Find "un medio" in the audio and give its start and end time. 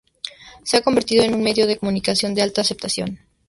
1.35-1.67